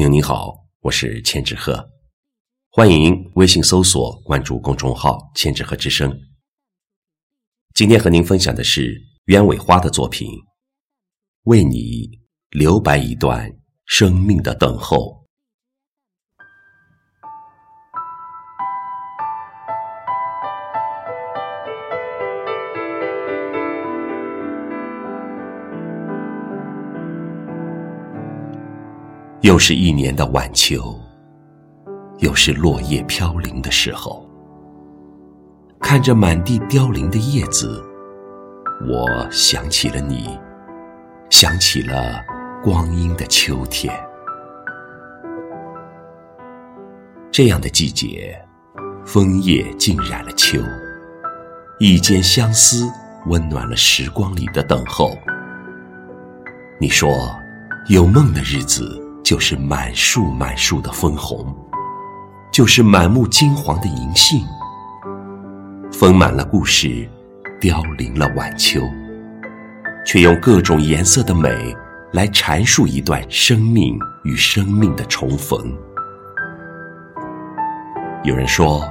[0.00, 1.86] 朋友您好，我是千纸鹤，
[2.70, 6.10] 欢迎微信搜索关注公众号“千纸鹤之声”。
[7.76, 10.26] 今天和您分享的是鸢尾花的作品，
[11.42, 12.08] 《为你
[12.48, 14.96] 留白一段生命的等候》。
[29.50, 30.96] 又是一年的晚秋，
[32.18, 34.24] 又是落叶飘零的时候。
[35.80, 37.82] 看着满地凋零的叶子，
[38.86, 40.38] 我想起了你，
[41.30, 42.24] 想起了
[42.62, 43.92] 光阴的秋天。
[47.32, 48.40] 这样的季节，
[49.04, 50.60] 枫叶浸染了秋，
[51.80, 52.88] 一间相思
[53.26, 55.18] 温暖了时光里的等候。
[56.80, 57.34] 你说，
[57.88, 59.09] 有梦的日子。
[59.30, 61.54] 就是满树满树的枫红，
[62.50, 64.44] 就是满目金黄的银杏，
[65.92, 67.08] 丰满了故事，
[67.60, 68.80] 凋零了晚秋，
[70.04, 71.48] 却用各种颜色的美
[72.12, 75.72] 来阐述一段生命与生命的重逢。
[78.24, 78.82] 有人说，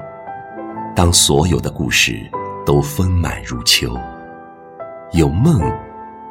[0.96, 2.18] 当所有的故事
[2.66, 3.94] 都丰满如秋，
[5.12, 5.62] 有梦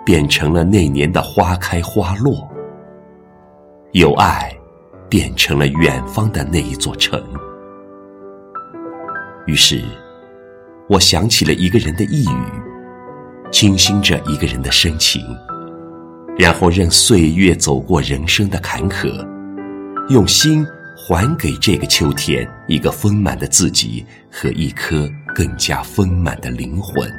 [0.03, 2.51] 变成了那年的花开花落。
[3.93, 4.55] 有爱，
[5.09, 7.19] 变成了远方的那一座城。
[9.47, 9.83] 于是，
[10.91, 12.53] 我想起了一个人的呓语，
[13.51, 15.23] 倾心着一个人的深情，
[16.37, 19.27] 然后任岁月走过人生的坎坷，
[20.11, 27.11] 用心还给这个秋天一个丰满的自己和一颗更加丰满的灵魂。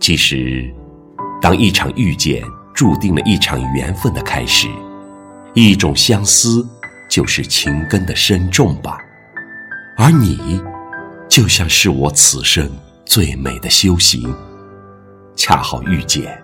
[0.00, 0.72] 其实，
[1.42, 2.42] 当一场遇见。
[2.76, 4.68] 注定了一场缘分的开始，
[5.54, 6.68] 一种相思，
[7.08, 8.98] 就是情根的深重吧。
[9.96, 10.62] 而你，
[11.26, 12.70] 就像是我此生
[13.06, 14.22] 最美的修行，
[15.34, 16.38] 恰好遇见，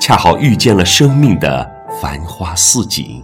[0.00, 3.22] 恰好遇见了生命的繁花似锦。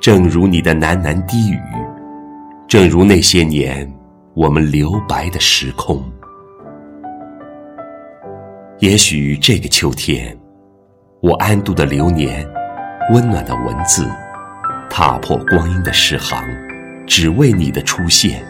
[0.00, 1.58] 正如你的喃喃低语，
[2.68, 3.92] 正如那些年
[4.34, 6.00] 我们留白的时空。
[8.78, 10.38] 也许这个秋天。
[11.24, 12.46] 我安度的流年，
[13.10, 14.06] 温暖的文字，
[14.90, 16.38] 踏破光阴的诗行，
[17.06, 18.44] 只为你的出现。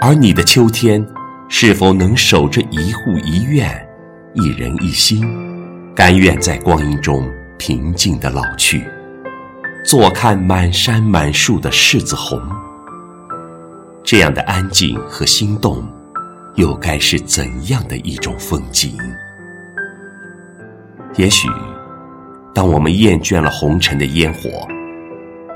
[0.00, 1.04] 而你的秋天，
[1.48, 3.84] 是否能守着一户一院，
[4.32, 5.28] 一人一心，
[5.92, 8.86] 甘愿在光阴中平静的老去，
[9.84, 12.40] 坐看满山满树的柿子红？
[14.04, 15.84] 这样的安静和心动，
[16.54, 18.96] 又该是怎样的一种风景？
[21.16, 21.48] 也许。
[22.58, 24.66] 当我们厌倦了红尘的烟火，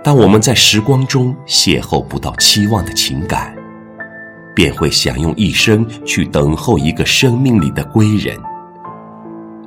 [0.05, 3.53] 当我们在时光中邂逅不到期望的情感，
[4.55, 8.39] 便会想用一生去等候一个生命里的归人。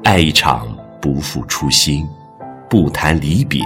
[0.05, 0.65] 爱一场
[1.01, 2.07] 不负初心，
[2.69, 3.61] 不谈离别。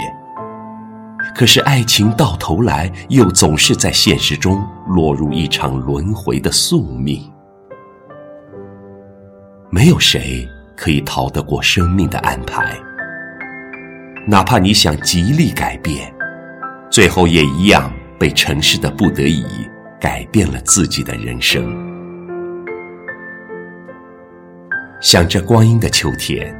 [1.35, 7.21] 可是爱情到头来又总是在现实中落入一场轮回的宿命。
[9.69, 10.43] 没有谁
[10.75, 12.75] 可以逃得过生命的安排。
[14.29, 16.13] 哪怕你想极力改变，
[16.91, 19.43] 最后也一样被尘世的不得已
[19.99, 21.65] 改变了自己的人生。
[25.01, 26.55] 想着光阴的秋天，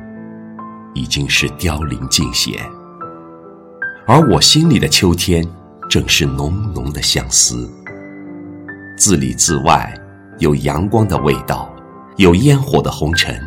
[0.96, 2.59] 已经是凋零尽显，
[4.08, 5.47] 而我心里的秋天，
[5.88, 7.72] 正是浓浓的相思。
[8.97, 9.94] 自里自外，
[10.40, 11.72] 有阳光的味道，
[12.18, 13.40] 有烟火的红尘，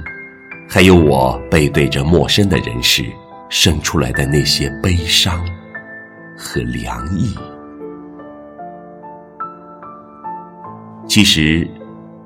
[0.68, 3.04] 还有我背对着陌生的人世。
[3.54, 5.46] 生出来的那些悲伤
[6.38, 7.36] 和凉意。
[11.06, 11.68] 其实，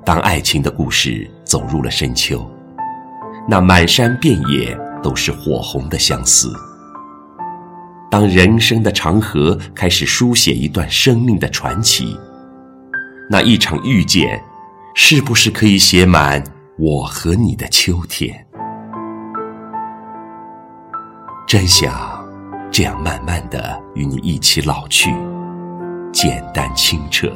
[0.05, 2.49] 当爱情的故事走入了深秋，
[3.45, 4.73] 那满山遍野
[5.03, 6.49] 都是火红的相思。
[8.09, 12.17] 当人生的长河开始书写一段生命的传奇，
[13.29, 14.41] 那一场遇见，
[14.95, 16.41] 是不是可以写满
[16.79, 18.46] 我和你的秋天？
[21.47, 22.27] 真想
[22.69, 25.15] 这样慢慢的与你一起老去，
[26.11, 27.31] 简单清澈，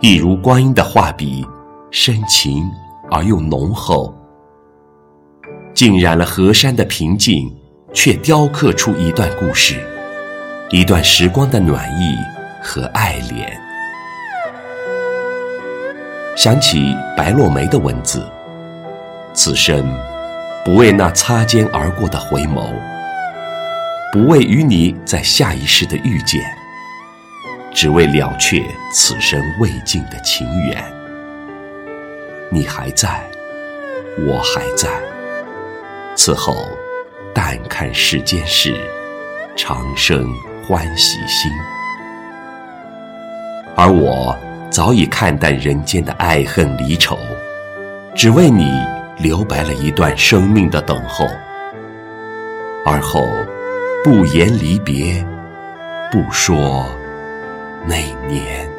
[0.00, 1.42] 一如光阴的画笔，
[1.90, 2.70] 深情
[3.10, 4.14] 而又浓厚，
[5.72, 7.50] 浸染了河山的平静，
[7.94, 9.80] 却雕刻出一段故事，
[10.68, 12.14] 一段时光的暖意
[12.62, 13.58] 和爱恋。
[16.36, 18.22] 想起白落梅的文字，
[19.32, 19.90] 此生
[20.64, 22.70] 不为那擦肩而过的回眸。
[24.12, 26.40] 不为与你在下一世的遇见，
[27.72, 28.60] 只为了却
[28.92, 30.84] 此生未尽的情缘。
[32.50, 33.22] 你还在，
[34.26, 34.88] 我还在，
[36.16, 36.56] 此后
[37.32, 38.74] 但看世间事，
[39.56, 40.26] 长生
[40.66, 41.50] 欢喜心。
[43.76, 44.36] 而我
[44.68, 47.16] 早已看淡人间的爱恨离愁，
[48.14, 48.68] 只为你
[49.22, 51.26] 留白了一段生命的等候。
[52.84, 53.28] 而后。
[54.02, 55.22] 不言离别，
[56.10, 56.90] 不说
[57.86, 57.96] 那
[58.26, 58.69] 年。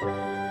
[0.00, 0.45] Bye.